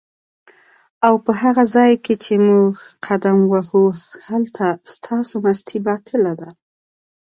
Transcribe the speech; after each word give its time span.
اوپه 1.07 1.31
هغه 1.43 1.63
ځای 1.75 1.91
کی 2.05 2.15
چی 2.23 2.33
موږ 2.47 2.73
قدم 3.07 3.37
وهو 3.51 3.83
هلته 4.27 4.65
ستاسو 4.93 5.35
مستی 5.45 5.77
باطیله 5.85 6.33
ده 6.39 6.49